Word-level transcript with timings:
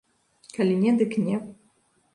Калі 0.55 0.73
не, 0.83 0.91
дык 1.03 1.11
не. 1.29 1.37